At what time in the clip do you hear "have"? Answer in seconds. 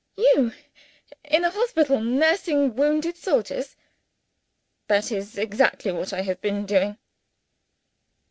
6.23-6.41